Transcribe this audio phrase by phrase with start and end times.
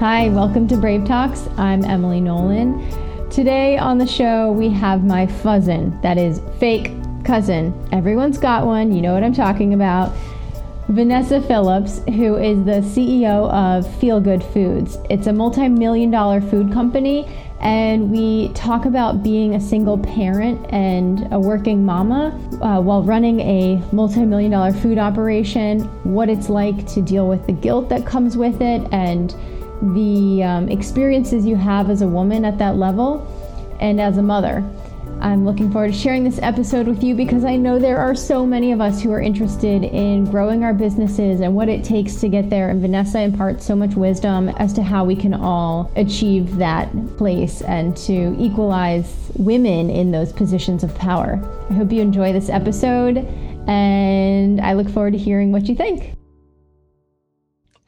[0.00, 1.46] Hi, welcome to Brave Talks.
[1.58, 2.88] I'm Emily Nolan.
[3.28, 6.90] Today on the show, we have my fuzzin, that is fake
[7.22, 7.74] cousin.
[7.92, 10.16] Everyone's got one, you know what I'm talking about.
[10.88, 14.96] Vanessa Phillips, who is the CEO of Feel Good Foods.
[15.10, 17.28] It's a multi million dollar food company,
[17.60, 22.28] and we talk about being a single parent and a working mama
[22.62, 27.46] uh, while running a multi million dollar food operation, what it's like to deal with
[27.46, 29.34] the guilt that comes with it, and
[29.82, 33.26] the um, experiences you have as a woman at that level
[33.80, 34.64] and as a mother.
[35.20, 38.46] I'm looking forward to sharing this episode with you because I know there are so
[38.46, 42.28] many of us who are interested in growing our businesses and what it takes to
[42.28, 42.70] get there.
[42.70, 46.88] And Vanessa imparts so much wisdom as to how we can all achieve that
[47.18, 51.38] place and to equalize women in those positions of power.
[51.68, 53.18] I hope you enjoy this episode
[53.68, 56.14] and I look forward to hearing what you think.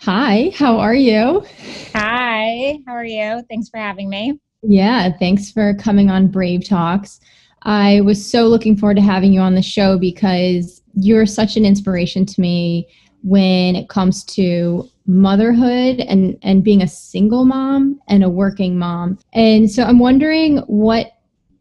[0.04, 1.46] Hi, how are you?
[1.94, 3.40] Hi, how are you?
[3.48, 4.36] Thanks for having me.
[4.62, 7.20] Yeah, thanks for coming on Brave Talks.
[7.62, 11.64] I was so looking forward to having you on the show because you're such an
[11.64, 12.88] inspiration to me
[13.22, 19.20] when it comes to motherhood and and being a single mom and a working mom.
[19.34, 21.12] And so I'm wondering what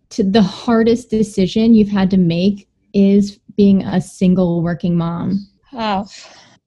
[0.09, 5.47] to the hardest decision you've had to make is being a single working mom.
[5.73, 6.07] Oh,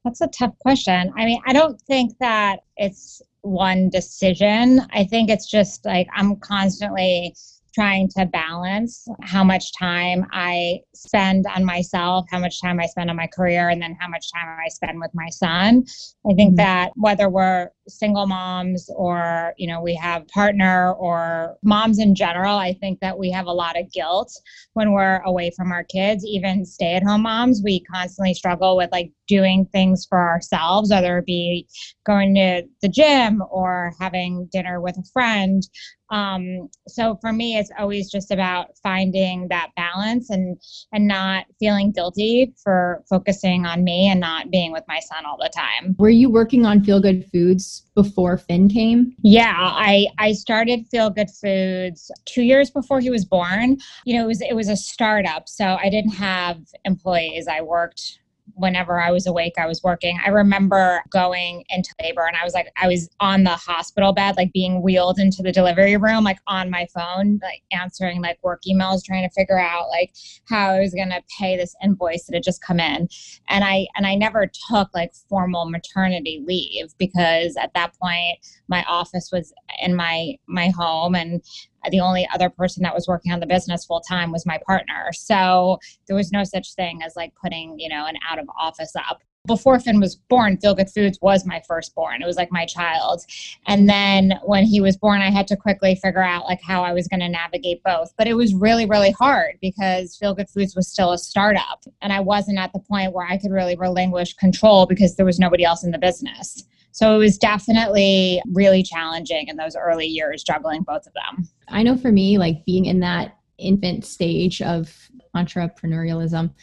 [0.04, 1.12] that's a tough question.
[1.16, 4.80] I mean, I don't think that it's one decision.
[4.92, 7.34] I think it's just like I'm constantly
[7.74, 13.10] trying to balance how much time I spend on myself, how much time I spend
[13.10, 15.84] on my career, and then how much time I spend with my son.
[16.30, 16.56] I think mm-hmm.
[16.56, 22.56] that whether we're single moms or, you know, we have partner or moms in general,
[22.56, 24.32] I think that we have a lot of guilt
[24.72, 26.24] when we're away from our kids.
[26.24, 31.18] Even stay at home moms, we constantly struggle with like doing things for ourselves, whether
[31.18, 31.66] it be
[32.06, 35.64] going to the gym or having dinner with a friend
[36.10, 40.56] um, so for me it's always just about finding that balance and
[40.92, 45.38] and not feeling guilty for focusing on me and not being with my son all
[45.38, 49.14] the time were you working on feel good foods before finn came?
[49.22, 53.78] Yeah i i started feel good foods two years before he was born.
[54.04, 57.46] You know it was it was a startup so i didn't have employees.
[57.48, 58.18] I worked
[58.54, 60.18] whenever I was awake, I was working.
[60.24, 64.36] I remember going into labor and I was like, I was on the hospital bed,
[64.36, 68.62] like being wheeled into the delivery room, like on my phone, like answering like work
[68.68, 70.14] emails, trying to figure out like
[70.48, 73.08] how I was going to pay this invoice that had just come in.
[73.48, 78.38] And I, and I never took like formal maternity leave because at that point
[78.68, 81.42] my office was in my, my home and
[81.84, 84.58] Uh, the only other person that was working on the business full time was my
[84.66, 85.10] partner.
[85.12, 88.92] So there was no such thing as like putting, you know, an out of office
[88.96, 89.22] up.
[89.46, 92.22] Before Finn was born, Feel Good Foods was my firstborn.
[92.22, 93.20] It was like my child.
[93.66, 96.94] And then when he was born, I had to quickly figure out like how I
[96.94, 98.14] was going to navigate both.
[98.16, 101.84] But it was really, really hard because Feel Good Foods was still a startup.
[102.00, 105.38] And I wasn't at the point where I could really relinquish control because there was
[105.38, 106.64] nobody else in the business.
[106.94, 111.48] So it was definitely really challenging in those early years, juggling both of them.
[111.66, 116.54] I know for me, like being in that infant stage of entrepreneurialism,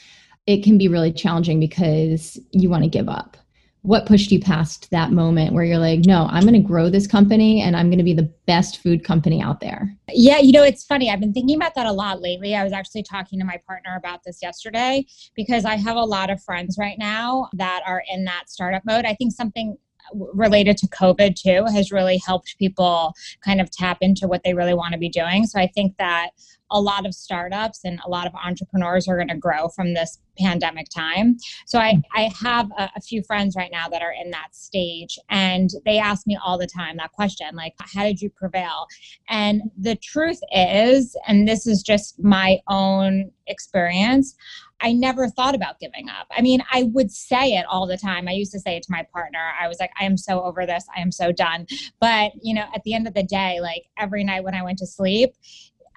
[0.47, 3.35] it can be really challenging because you want to give up.
[3.81, 7.07] What pushed you past that moment where you're like, no, I'm going to grow this
[7.07, 9.93] company and I'm going to be the best food company out there?
[10.13, 11.09] Yeah, you know, it's funny.
[11.09, 12.55] I've been thinking about that a lot lately.
[12.55, 15.05] I was actually talking to my partner about this yesterday
[15.35, 19.03] because I have a lot of friends right now that are in that startup mode.
[19.03, 19.77] I think something
[20.13, 23.13] related to COVID too has really helped people
[23.43, 25.45] kind of tap into what they really want to be doing.
[25.45, 26.29] So I think that
[26.71, 30.19] a lot of startups and a lot of entrepreneurs are going to grow from this
[30.39, 31.37] pandemic time.
[31.65, 32.01] So I, mm.
[32.15, 35.97] I have a, a, few friends right now that are in that stage and they
[35.97, 38.87] ask me all the time that question, like, how did you prevail?
[39.29, 44.35] And the truth is, and this is just my own experience,
[44.81, 46.27] I never thought about giving up.
[46.35, 48.27] I mean, I would say it all the time.
[48.27, 49.51] I used to say it to my partner.
[49.59, 50.85] I was like, I am so over this.
[50.95, 51.67] I am so done.
[51.99, 54.79] But, you know, at the end of the day, like every night when I went
[54.79, 55.33] to sleep,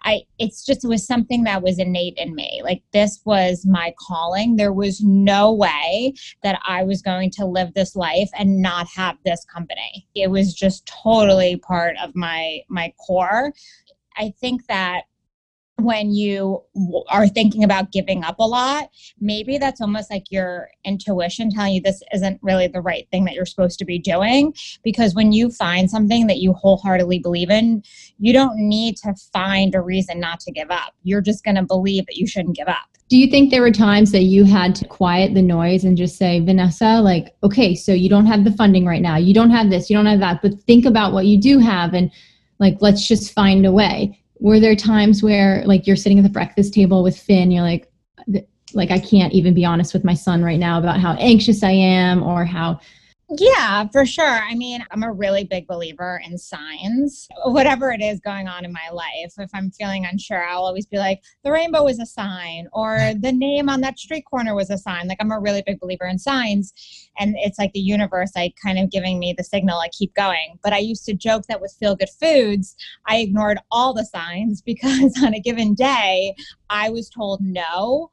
[0.04, 2.60] I it's just it was something that was innate in me.
[2.62, 4.56] Like this was my calling.
[4.56, 9.16] There was no way that I was going to live this life and not have
[9.24, 10.06] this company.
[10.14, 13.52] It was just totally part of my my core.
[14.16, 15.04] I think that
[15.78, 16.62] when you
[17.08, 18.90] are thinking about giving up a lot,
[19.20, 23.34] maybe that's almost like your intuition telling you this isn't really the right thing that
[23.34, 24.54] you're supposed to be doing.
[24.82, 27.82] Because when you find something that you wholeheartedly believe in,
[28.18, 30.94] you don't need to find a reason not to give up.
[31.02, 32.88] You're just going to believe that you shouldn't give up.
[33.08, 36.16] Do you think there were times that you had to quiet the noise and just
[36.16, 39.68] say, Vanessa, like, okay, so you don't have the funding right now, you don't have
[39.68, 42.10] this, you don't have that, but think about what you do have and
[42.60, 44.18] like, let's just find a way.
[44.44, 47.90] Were there times where like you're sitting at the breakfast table with Finn, you're like,
[48.74, 51.70] like I can't even be honest with my son right now about how anxious I
[51.70, 52.78] am or how
[53.38, 54.24] yeah, for sure.
[54.24, 57.28] I mean, I'm a really big believer in signs.
[57.44, 60.98] Whatever it is going on in my life, if I'm feeling unsure, I'll always be
[60.98, 64.78] like, the rainbow is a sign, or the name on that street corner was a
[64.78, 65.08] sign.
[65.08, 66.72] Like, I'm a really big believer in signs.
[67.18, 70.58] And it's like the universe, like, kind of giving me the signal, I keep going.
[70.62, 72.76] But I used to joke that with Feel Good Foods,
[73.06, 76.34] I ignored all the signs because on a given day,
[76.70, 78.10] I was told no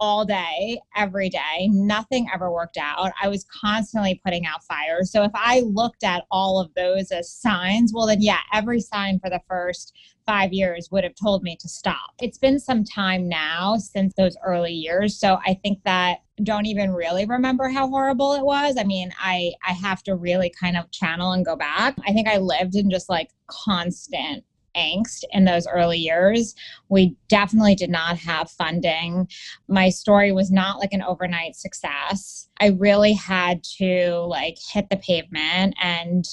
[0.00, 1.68] all day, every day.
[1.68, 3.12] Nothing ever worked out.
[3.22, 5.10] I was constantly putting out fires.
[5.10, 9.18] So if I looked at all of those as signs, well, then yeah, every sign
[9.20, 9.94] for the first
[10.26, 12.10] five years would have told me to stop.
[12.20, 15.18] It's been some time now since those early years.
[15.18, 18.76] So I think that don't even really remember how horrible it was.
[18.76, 21.96] I mean, I I have to really kind of channel and go back.
[22.06, 24.44] I think I lived in just like constant
[24.76, 26.54] angst in those early years.
[26.88, 29.28] We definitely did not have funding.
[29.68, 32.48] My story was not like an overnight success.
[32.60, 36.24] I really had to like hit the pavement and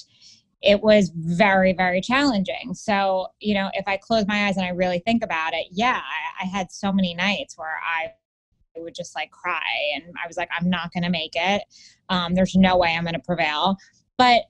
[0.62, 4.70] it was very very challenging so you know if i close my eyes and i
[4.70, 8.12] really think about it yeah i, I had so many nights where i
[8.80, 9.60] would just like cry
[9.96, 11.64] and i was like i'm not going to make it
[12.10, 13.76] um, there's no way i'm going to prevail
[14.18, 14.44] but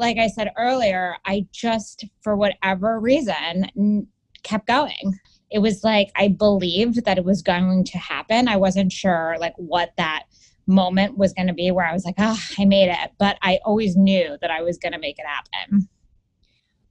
[0.00, 4.08] like I said earlier, I just, for whatever reason,
[4.42, 5.18] kept going.
[5.50, 8.48] It was like I believed that it was going to happen.
[8.48, 10.24] I wasn't sure like what that
[10.66, 13.12] moment was going to be where I was like, oh, I made it.
[13.18, 15.88] But I always knew that I was going to make it happen.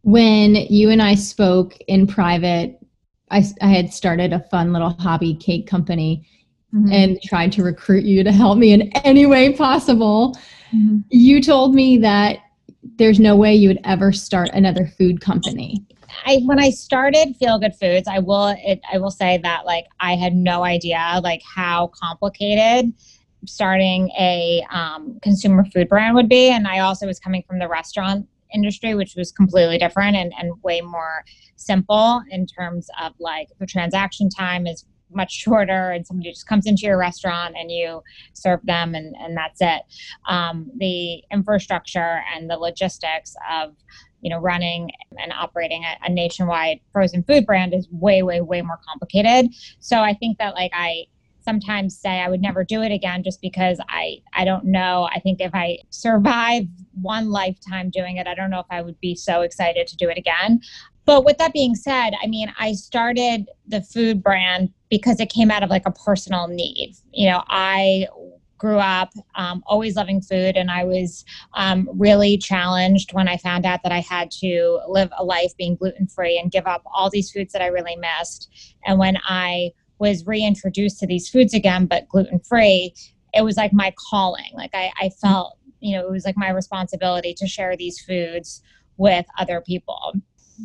[0.03, 2.79] When you and I spoke in private,
[3.31, 6.27] I, I had started a fun little hobby cake company
[6.73, 6.91] mm-hmm.
[6.91, 10.37] and tried to recruit you to help me in any way possible.
[10.73, 10.99] Mm-hmm.
[11.09, 12.39] You told me that
[12.97, 15.85] there's no way you would ever start another food company.
[16.25, 19.85] I when I started Feel Good Foods, I will it, I will say that like
[19.99, 22.93] I had no idea like how complicated
[23.45, 27.67] starting a um, consumer food brand would be, and I also was coming from the
[27.67, 31.23] restaurant industry, which was completely different and, and way more
[31.55, 36.65] simple in terms of like the transaction time is much shorter and somebody just comes
[36.65, 38.01] into your restaurant and you
[38.33, 39.81] serve them and, and that's it
[40.27, 43.75] um, the infrastructure and the logistics of
[44.21, 48.61] you know running and operating a, a nationwide frozen food brand is way way way
[48.61, 51.05] more complicated so i think that like i
[51.49, 55.09] sometimes say I would never do it again just because I I don't know.
[55.11, 56.65] I think if I survive
[57.01, 60.09] one lifetime doing it, I don't know if I would be so excited to do
[60.09, 60.61] it again.
[61.05, 65.51] But with that being said, I mean, I started the food brand because it came
[65.51, 66.95] out of like a personal need.
[67.11, 68.07] You know, I
[68.57, 73.65] grew up um, always loving food and i was um, really challenged when i found
[73.65, 77.09] out that i had to live a life being gluten free and give up all
[77.09, 78.49] these foods that i really missed.
[78.85, 82.93] And when i was reintroduced to these foods again but gluten free
[83.33, 84.51] it was like my calling.
[84.53, 88.61] Like I, I felt you know it was like my responsibility to share these foods
[88.97, 90.13] with other people.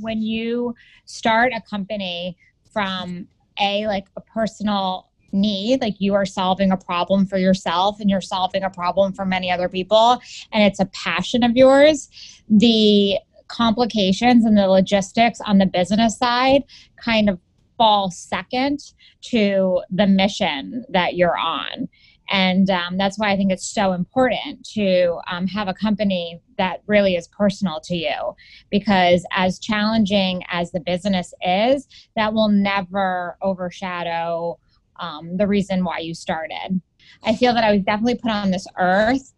[0.01, 0.75] When you
[1.05, 2.37] start a company
[2.73, 3.29] from
[3.61, 8.21] a like a personal need like you are solving a problem for yourself and you're
[8.21, 10.21] solving a problem for many other people
[10.53, 12.09] and it's a passion of yours.
[12.49, 16.63] The complications and the logistics on the business side
[16.97, 17.39] kind of
[17.77, 18.81] fall second
[19.21, 21.89] to the mission that you're on
[22.31, 26.83] and um, that's why I think it's so important to um, have a company that
[26.87, 28.35] really is personal to you.
[28.71, 34.59] Because as challenging as the business is, that will never overshadow
[35.01, 36.81] um, the reason why you started.
[37.23, 39.33] I feel that I was definitely put on this earth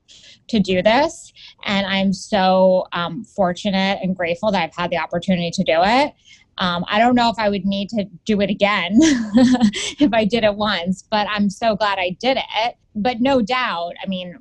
[0.49, 1.33] to do this.
[1.64, 6.14] And I'm so um, fortunate and grateful that I've had the opportunity to do it.
[6.59, 10.45] Um, I don't know if I would need to do it again if I did
[10.45, 12.77] it once, but I'm so glad I did it.
[12.95, 14.39] But no doubt, I mean,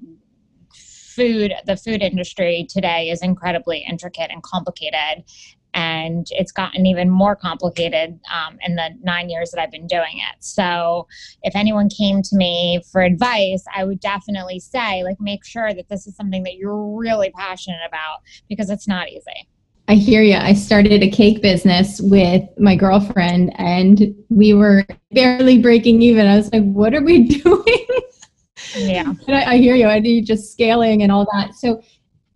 [1.16, 5.24] food, the food industry today is incredibly intricate and complicated.
[5.74, 10.20] And it's gotten even more complicated um, in the nine years that I've been doing
[10.20, 10.38] it.
[10.40, 11.06] So,
[11.44, 15.90] if anyone came to me for advice, I would definitely say, like, make sure that
[15.90, 19.50] this is something that you're really passionate about because it's not easy.
[19.88, 20.36] I hear you.
[20.36, 26.26] I started a cake business with my girlfriend and we were barely breaking even.
[26.26, 27.88] I was like, what are we doing?
[28.76, 29.14] Yeah.
[29.28, 29.86] I, I, hear you.
[29.86, 31.54] I need just scaling and all that.
[31.56, 31.82] So,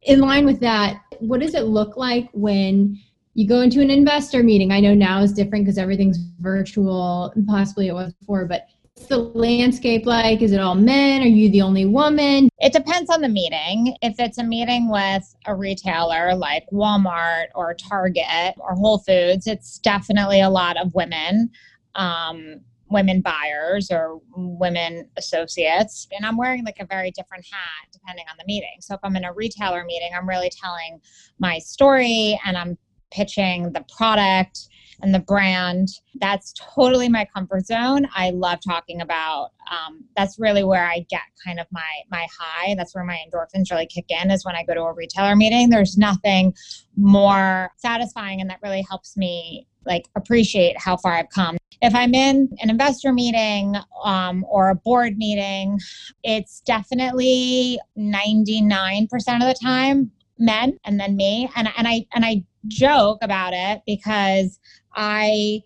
[0.03, 2.97] in line with that, what does it look like when
[3.33, 4.71] you go into an investor meeting?
[4.71, 8.67] I know now is different because everything's virtual possibly it was before, but
[9.07, 10.41] the landscape like?
[10.41, 11.21] Is it all men?
[11.21, 12.49] Are you the only woman?
[12.59, 13.95] It depends on the meeting.
[14.01, 19.79] If it's a meeting with a retailer like Walmart or Target or Whole Foods, it's
[19.79, 21.49] definitely a lot of women.
[21.95, 28.25] Um, women buyers or women associates and i'm wearing like a very different hat depending
[28.29, 30.99] on the meeting so if i'm in a retailer meeting i'm really telling
[31.37, 32.77] my story and i'm
[33.11, 34.68] pitching the product
[35.01, 35.89] and the brand.
[36.19, 38.07] That's totally my comfort zone.
[38.13, 39.51] I love talking about.
[39.71, 42.75] Um, that's really where I get kind of my my high.
[42.75, 44.31] That's where my endorphins really kick in.
[44.31, 45.69] Is when I go to a retailer meeting.
[45.69, 46.53] There's nothing
[46.95, 51.57] more satisfying, and that really helps me like appreciate how far I've come.
[51.81, 55.79] If I'm in an investor meeting um, or a board meeting,
[56.23, 61.49] it's definitely 99% of the time men and then me.
[61.55, 64.59] And, and I and I joke about it because
[64.95, 65.63] I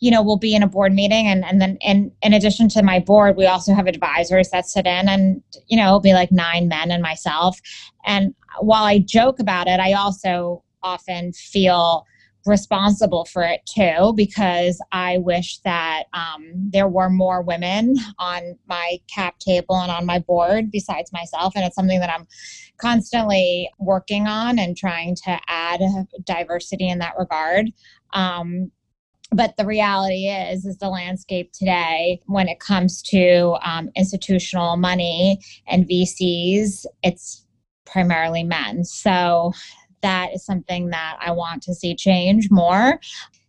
[0.00, 2.82] you know, will be in a board meeting and, and then in, in addition to
[2.82, 6.32] my board, we also have advisors that sit in and, you know, it'll be like
[6.32, 7.60] nine men and myself.
[8.06, 12.06] And while I joke about it, I also often feel
[12.46, 18.98] responsible for it too because I wish that um, there were more women on my
[19.12, 21.52] cap table and on my board besides myself.
[21.54, 22.26] And it's something that I'm
[22.78, 25.80] constantly working on and trying to add
[26.24, 27.70] diversity in that regard.
[28.12, 28.70] Um,
[29.32, 35.38] but the reality is is the landscape today when it comes to um, institutional money
[35.68, 37.46] and vcs it's
[37.86, 39.52] primarily men so
[40.02, 43.00] that is something that I want to see change more.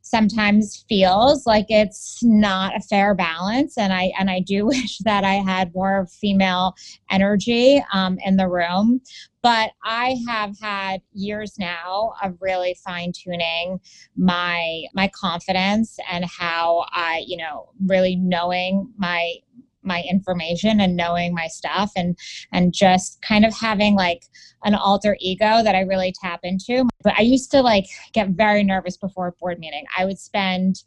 [0.01, 5.23] Sometimes feels like it's not a fair balance and i and i do wish that
[5.23, 6.75] i had more female
[7.09, 9.01] energy um, in the room.
[9.41, 13.79] But i have had years now of really fine tuning
[14.17, 19.35] my my confidence and how i you know really knowing my
[19.83, 22.17] my information and knowing my stuff and
[22.51, 24.23] and just kind of having like
[24.63, 26.87] an alter ego that I really tap into.
[27.03, 29.85] But I used to like get very nervous before a board meeting.
[29.97, 30.83] I would spend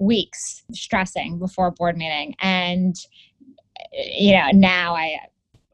[0.00, 2.96] weeks stressing before a board meeting and
[3.92, 5.18] you know now I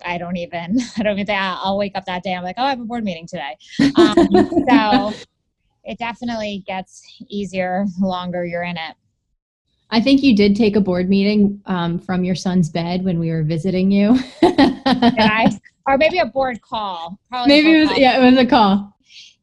[0.04, 2.64] I don't even I don't even think I'll wake up that day I'm like oh
[2.64, 3.56] I have a board meeting today.
[3.96, 4.14] Um,
[4.68, 5.12] so
[5.84, 8.94] it definitely gets easier the longer you're in it.
[9.92, 13.30] I think you did take a board meeting um, from your son's bed when we
[13.30, 14.16] were visiting you.
[14.42, 17.18] I, or maybe a board call.
[17.28, 17.98] Probably maybe it was call.
[17.98, 18.96] yeah, it was a call.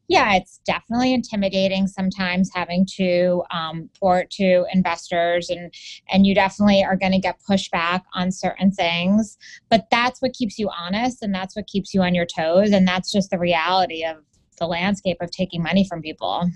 [0.08, 5.72] Yeah, it's definitely intimidating sometimes having to um, report to investors, and
[6.10, 9.36] and you definitely are going to get pushback on certain things.
[9.68, 12.88] But that's what keeps you honest, and that's what keeps you on your toes, and
[12.88, 14.16] that's just the reality of
[14.58, 16.50] the landscape of taking money from people.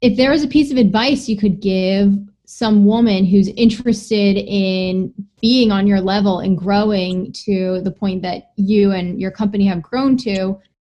[0.00, 2.12] If there was a piece of advice you could give
[2.46, 8.52] some woman who's interested in being on your level and growing to the point that
[8.56, 10.56] you and your company have grown to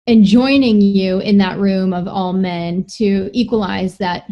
[0.09, 4.29] and joining you in that room of all men to equalize that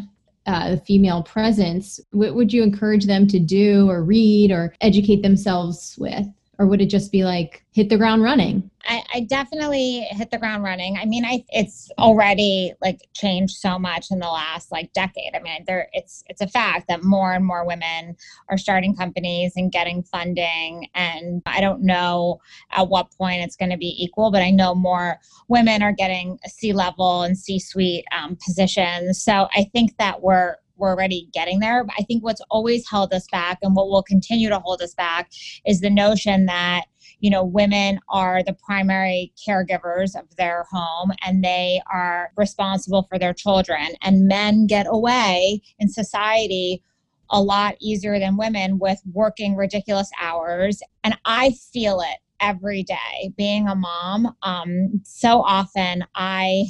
[0.47, 5.97] uh, female presence what would you encourage them to do or read or educate themselves
[5.99, 6.27] with
[6.59, 8.71] or would it just be like hit the ground running?
[8.87, 10.99] I, I, definitely hit the ground running.
[10.99, 15.35] I mean i it's already like changed so much in the last like decade.
[15.35, 18.17] I mean there it's it's a fact that more and more women
[18.49, 22.41] are starting companies and getting funding and i don't know
[22.73, 25.19] at what point it's going to be equal but i know more
[25.49, 29.23] women are getting c level and c suite um, positions.
[29.23, 31.85] So i think that we're we're already getting there.
[31.85, 34.95] But I think what's always held us back and what will continue to hold us
[34.95, 35.31] back
[35.67, 36.85] is the notion that
[37.21, 43.19] you know women are the primary caregivers of their home and they are responsible for
[43.19, 43.89] their children.
[44.03, 46.83] And men get away in society
[47.31, 50.83] a lot easier than women with working ridiculous hours.
[51.03, 53.33] And i feel it every day.
[53.37, 56.65] Being a mom um, so often i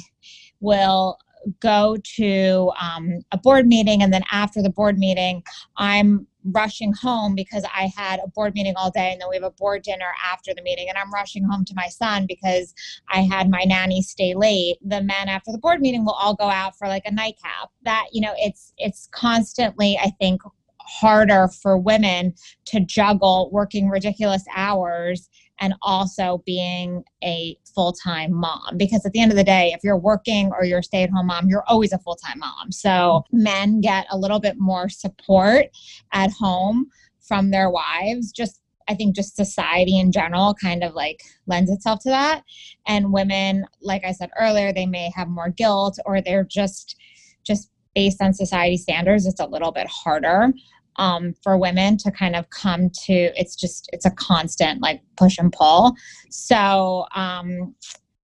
[0.61, 1.19] will
[1.59, 5.43] go to um, a board meeting and then after the board meeting
[5.77, 9.43] i'm rushing home because i had a board meeting all day and then we have
[9.43, 12.73] a board dinner after the meeting and i'm rushing home to my son because
[13.11, 14.77] i had my nanny stay late.
[14.81, 17.69] The men after the board meeting will all go out for like a nightcap.
[17.83, 20.41] That you know it's it's constantly i think
[20.79, 22.33] harder for women
[22.65, 28.77] to juggle working ridiculous hours and also being a full time mom.
[28.77, 31.09] Because at the end of the day, if you're working or you're a stay at
[31.09, 32.71] home mom, you're always a full time mom.
[32.71, 35.67] So men get a little bit more support
[36.11, 36.87] at home
[37.21, 42.01] from their wives, just I think just society in general kind of like lends itself
[42.01, 42.43] to that.
[42.85, 46.95] And women, like I said earlier, they may have more guilt or they're just
[47.43, 50.51] just based on society standards, it's a little bit harder
[50.97, 55.37] um, for women to kind of come to it's just it's a constant like push
[55.37, 55.95] and pull.
[56.29, 57.75] So um,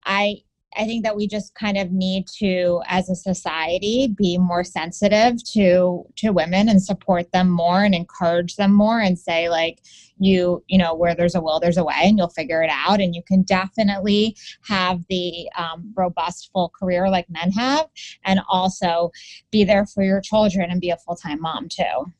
[0.05, 0.37] i
[0.77, 5.43] I think that we just kind of need to, as a society, be more sensitive
[5.51, 9.79] to to women and support them more and encourage them more and say like
[10.17, 12.99] you you know where there's a will there's a way and you'll figure it out.
[12.99, 14.35] And you can definitely
[14.67, 17.87] have the um, robust full career like men have
[18.23, 19.11] and also
[19.51, 22.11] be there for your children and be a full-time mom too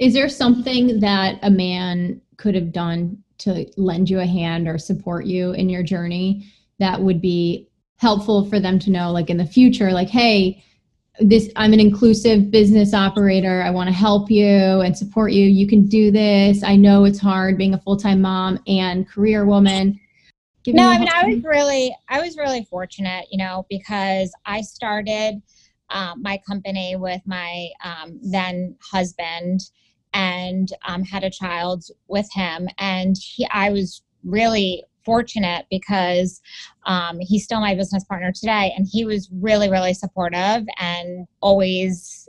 [0.00, 4.78] is there something that a man could have done to lend you a hand or
[4.78, 6.46] support you in your journey
[6.78, 10.62] that would be helpful for them to know like in the future like hey
[11.20, 13.62] this i'm an inclusive business operator.
[13.62, 15.44] I want to help you and support you.
[15.46, 16.62] You can do this.
[16.62, 19.98] I know it's hard being a full-time mom and career woman.
[20.64, 24.60] Give no i mean i was really i was really fortunate you know because i
[24.60, 25.40] started
[25.88, 29.60] um, my company with my um, then husband
[30.12, 32.68] and um, had a child with him.
[32.78, 36.42] And he, i was really fortunate because
[36.84, 42.28] um, he's still my business partner today and he was really really supportive and always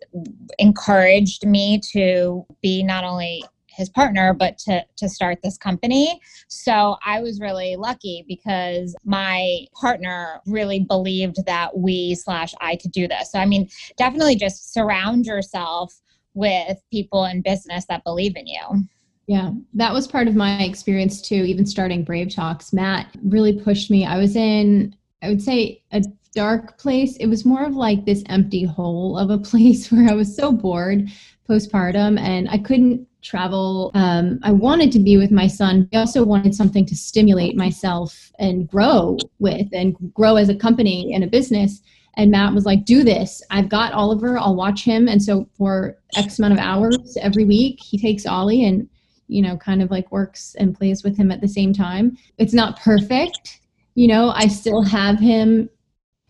[0.60, 6.22] encouraged me to be not only his partner but to to start this company.
[6.48, 12.92] So i was really lucky because my partner really believed that we slash i could
[12.92, 13.34] do this.
[13.34, 13.68] So i mean
[13.98, 16.02] definitely just surround yourself
[16.40, 18.86] with people in business that believe in you
[19.30, 22.74] yeah, that was part of my experience too, even starting Brave Talks.
[22.74, 24.04] Matt really pushed me.
[24.04, 26.04] I was in, I would say, a
[26.34, 27.16] dark place.
[27.18, 30.52] It was more of like this empty hole of a place where I was so
[30.52, 31.10] bored
[31.48, 33.92] postpartum and I couldn't travel.
[33.94, 35.88] Um, I wanted to be with my son.
[35.94, 41.14] I also wanted something to stimulate myself and grow with and grow as a company
[41.14, 41.84] and a business.
[42.16, 43.42] And Matt was like, do this.
[43.50, 44.38] I've got Oliver.
[44.38, 45.08] I'll watch him.
[45.08, 48.90] And so for X amount of hours every week, he takes Ollie and
[49.30, 52.18] you know, kind of like works and plays with him at the same time.
[52.38, 53.62] It's not perfect.
[53.96, 55.70] You know, I still have him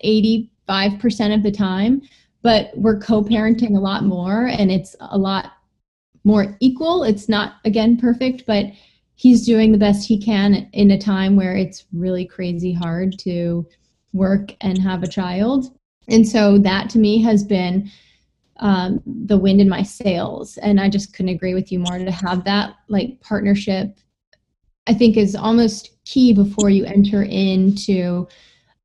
[0.06, 0.50] 85%
[1.34, 2.02] of the time,
[2.42, 5.54] but we're co parenting a lot more and it's a lot
[6.26, 7.04] more equal.
[7.04, 8.66] It's not, again, perfect, but
[9.16, 13.66] he's doing the best he can in a time where it's really crazy hard to
[14.14, 15.78] work and have a child.
[16.08, 17.92] And so that to me has been
[18.58, 20.58] um, the wind in my sails.
[20.58, 23.98] And I just couldn't agree with you more to have that like partnership.
[24.88, 28.28] I think is almost key before you enter into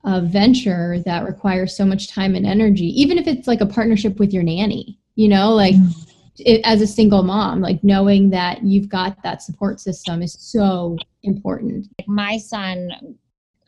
[0.05, 4.19] a venture that requires so much time and energy, even if it's like a partnership
[4.19, 6.11] with your nanny, you know, like mm-hmm.
[6.41, 10.99] it, as a single mom, like knowing that you've got that support system is so
[11.23, 11.89] important.
[11.99, 13.17] Like my son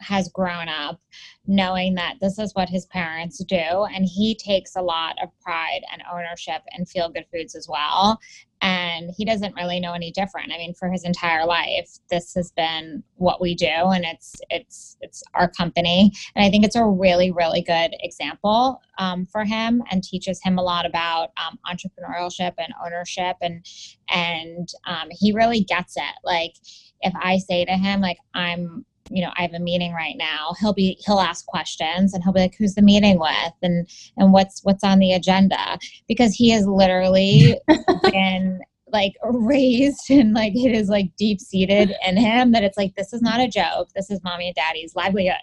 [0.00, 1.00] has grown up
[1.46, 5.80] knowing that this is what his parents do and he takes a lot of pride
[5.92, 8.18] and ownership in feel good foods as well.
[8.62, 10.50] And he doesn't really know any different.
[10.52, 14.96] I mean for his entire life this has been what we do and it's it's
[15.00, 16.10] it's our company.
[16.34, 20.58] And i think it's a really really good example um, for him and teaches him
[20.58, 23.36] a lot about um, entrepreneurship and ownership.
[23.40, 23.64] And
[24.10, 26.14] and um, he really gets it.
[26.24, 26.54] Like
[27.02, 30.54] if i say to him like i'm you know, I have a meeting right now.
[30.60, 34.32] He'll be he'll ask questions and he'll be like, "Who's the meeting with?" and and
[34.32, 37.58] what's what's on the agenda because he has literally
[38.10, 38.60] been
[38.92, 43.12] like raised and like it is like deep seated in him that it's like this
[43.12, 43.88] is not a joke.
[43.94, 45.36] This is mommy and daddy's livelihood.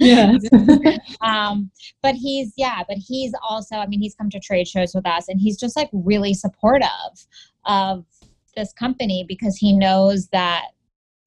[0.00, 0.36] yeah.
[1.20, 1.70] um,
[2.02, 5.28] but he's yeah, but he's also I mean he's come to trade shows with us
[5.28, 6.88] and he's just like really supportive
[7.64, 8.04] of
[8.56, 10.66] this company because he knows that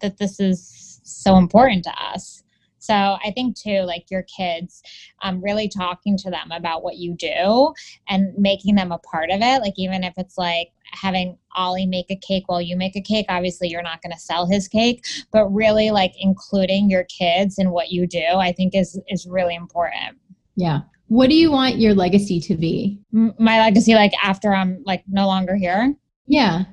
[0.01, 2.43] that this is so important to us.
[2.79, 4.81] So I think too, like your kids,
[5.21, 7.73] um, really talking to them about what you do
[8.07, 9.61] and making them a part of it.
[9.61, 13.25] Like even if it's like having Ollie make a cake while you make a cake,
[13.29, 17.71] obviously you're not going to sell his cake, but really like including your kids in
[17.71, 20.17] what you do, I think is is really important.
[20.55, 20.81] Yeah.
[21.07, 22.99] What do you want your legacy to be?
[23.11, 25.95] My legacy, like after I'm like no longer here.
[26.25, 26.63] Yeah.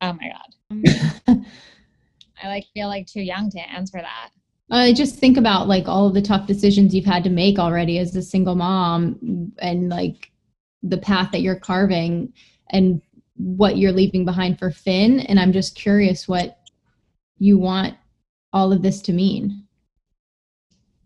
[0.00, 1.44] Oh my god.
[2.42, 4.30] I like feel like too young to answer that.
[4.70, 7.98] I just think about like all of the tough decisions you've had to make already
[7.98, 10.30] as a single mom and like
[10.82, 12.32] the path that you're carving
[12.70, 13.02] and
[13.36, 15.20] what you're leaving behind for Finn.
[15.20, 16.58] And I'm just curious what
[17.38, 17.96] you want
[18.52, 19.61] all of this to mean.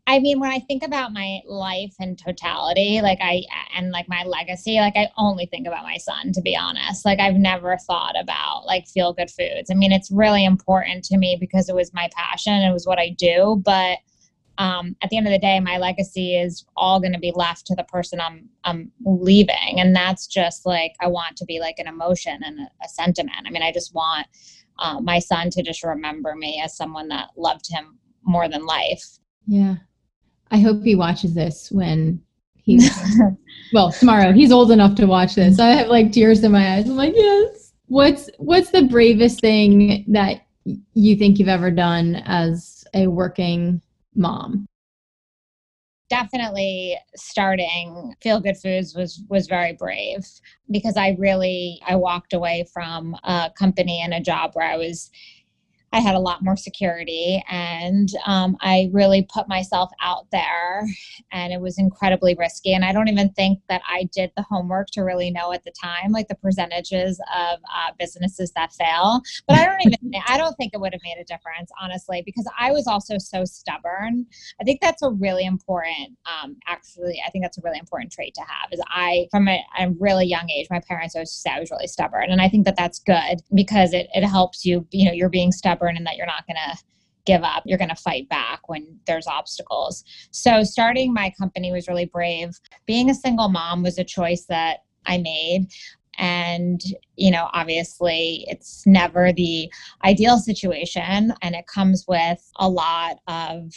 [0.09, 3.43] I mean, when I think about my life in totality, like I,
[3.75, 7.05] and like my legacy, like I only think about my son, to be honest.
[7.05, 9.69] Like I've never thought about like feel good foods.
[9.71, 13.01] I mean, it's really important to me because it was my passion, it was what
[13.01, 13.99] I do, but
[14.59, 17.67] um, at the end of the day, my legacy is all going to be left
[17.67, 21.79] to the person I'm I'm leaving, and that's just like I want to be like
[21.79, 23.37] an emotion and a, a sentiment.
[23.47, 24.27] I mean, I just want
[24.79, 29.19] uh, my son to just remember me as someone that loved him more than life.
[29.47, 29.77] Yeah,
[30.51, 32.21] I hope he watches this when
[32.57, 32.91] he's
[33.73, 34.33] well tomorrow.
[34.33, 35.59] He's old enough to watch this.
[35.59, 36.89] I have like tears in my eyes.
[36.89, 37.73] I'm like, yes.
[37.87, 40.47] What's what's the bravest thing that
[40.95, 43.81] you think you've ever done as a working
[44.15, 44.67] mom?
[46.09, 50.25] definitely starting feel good foods was was very brave
[50.71, 55.11] because i really i walked away from a company and a job where i was
[55.93, 60.87] I had a lot more security and um, I really put myself out there
[61.33, 62.75] and it was incredibly risky.
[62.75, 65.71] And I don't even think that I did the homework to really know at the
[65.71, 69.23] time, like the percentages of uh, businesses that fail.
[69.47, 72.49] But I don't even, I don't think it would have made a difference, honestly, because
[72.59, 74.27] I was also so stubborn.
[74.61, 78.35] I think that's a really important, um, actually, I think that's a really important trait
[78.35, 81.61] to have is I, from a, a really young age, my parents always said I
[81.61, 82.31] was really stubborn.
[82.31, 85.53] And I think that that's good because it, it helps you, you know, you're being
[85.53, 86.79] stubborn stubborn and that you're not going to
[87.25, 87.63] give up.
[87.67, 90.05] You're going to fight back when there's obstacles.
[90.31, 92.59] So, starting my company was really brave.
[92.87, 95.67] Being a single mom was a choice that I made.
[96.19, 96.81] And,
[97.17, 99.71] you know, obviously it's never the
[100.03, 103.71] ideal situation and it comes with a lot of,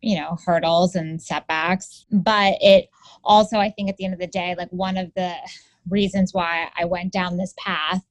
[0.00, 2.06] you know, hurdles and setbacks.
[2.12, 2.90] But it
[3.24, 5.34] also, I think at the end of the day, like one of the
[5.88, 8.02] reasons why I went down this path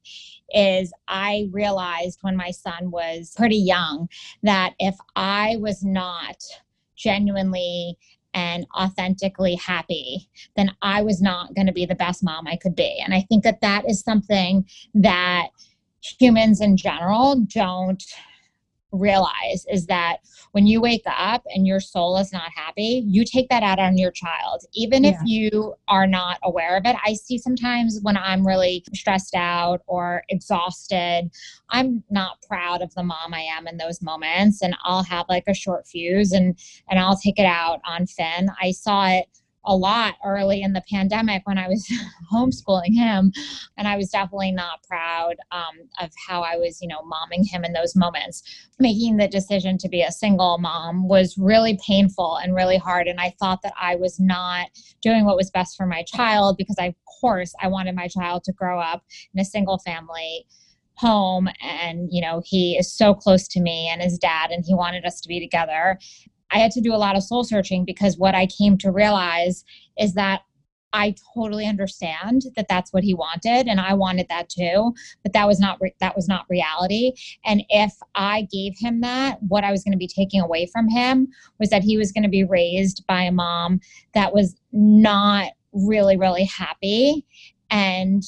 [0.53, 4.09] is I realized when my son was pretty young
[4.43, 6.37] that if I was not
[6.95, 7.97] genuinely
[8.33, 12.75] and authentically happy, then I was not going to be the best mom I could
[12.75, 13.01] be.
[13.03, 15.47] And I think that that is something that
[16.19, 18.03] humans in general don't
[18.91, 20.17] realize is that
[20.51, 23.97] when you wake up and your soul is not happy, you take that out on
[23.97, 25.11] your child, even yeah.
[25.11, 26.95] if you are not aware of it.
[27.05, 31.31] I see sometimes when I'm really stressed out or exhausted,
[31.69, 34.61] I'm not proud of the mom I am in those moments.
[34.61, 36.57] And I'll have like a short fuse and,
[36.89, 38.49] and I'll take it out on Finn.
[38.61, 39.27] I saw it
[39.65, 41.87] a lot early in the pandemic when I was
[42.33, 43.31] homeschooling him.
[43.77, 47.63] And I was definitely not proud um, of how I was, you know, momming him
[47.63, 48.43] in those moments.
[48.79, 53.07] Making the decision to be a single mom was really painful and really hard.
[53.07, 54.67] And I thought that I was not
[55.01, 58.43] doing what was best for my child because, I, of course, I wanted my child
[58.45, 60.45] to grow up in a single family
[60.95, 64.75] home and you know he is so close to me and his dad and he
[64.75, 65.97] wanted us to be together
[66.51, 69.63] I had to do a lot of soul searching because what I came to realize
[69.97, 70.41] is that
[70.93, 75.47] I totally understand that that's what he wanted and I wanted that too but that
[75.47, 77.13] was not re- that was not reality.
[77.45, 80.89] And if I gave him that what I was going to be taking away from
[80.89, 81.27] him
[81.59, 83.79] was that he was going to be raised by a mom
[84.13, 87.25] that was not really really happy
[87.69, 88.23] and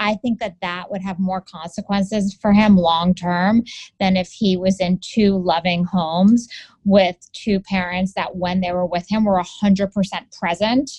[0.00, 3.62] I think that that would have more consequences for him long term
[4.00, 6.48] than if he was in two loving homes
[6.84, 9.92] with two parents that, when they were with him, were 100%
[10.36, 10.90] present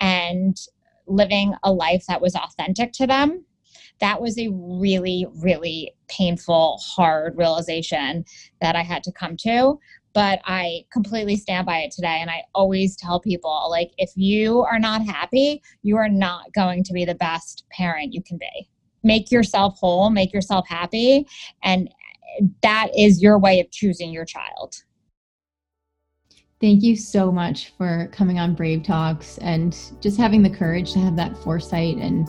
[0.00, 0.56] and
[1.06, 3.44] living a life that was authentic to them.
[4.00, 8.24] That was a really, really painful, hard realization
[8.60, 9.78] that I had to come to
[10.14, 12.18] but I completely stand by it today.
[12.20, 16.84] And I always tell people like, if you are not happy, you are not going
[16.84, 18.68] to be the best parent you can be.
[19.02, 21.26] Make yourself whole, make yourself happy.
[21.62, 21.90] And
[22.62, 24.82] that is your way of choosing your child.
[26.60, 31.00] Thank you so much for coming on Brave Talks and just having the courage to
[31.00, 32.28] have that foresight and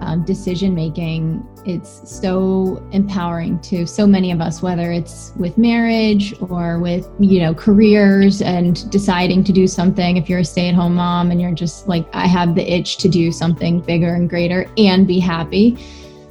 [0.00, 1.46] um, decision making.
[1.64, 7.40] It's so empowering to so many of us, whether it's with marriage or with, you
[7.40, 10.16] know, careers and deciding to do something.
[10.16, 12.98] If you're a stay at home mom and you're just like, I have the itch
[12.98, 15.78] to do something bigger and greater and be happy.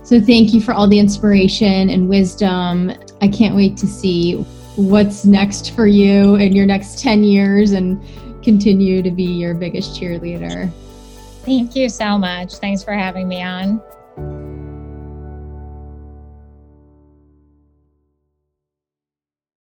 [0.03, 2.91] So thank you for all the inspiration and wisdom.
[3.21, 4.35] I can't wait to see
[4.75, 8.03] what's next for you in your next 10 years and
[8.43, 10.71] continue to be your biggest cheerleader.
[11.43, 12.55] Thank you so much.
[12.55, 13.81] Thanks for having me on.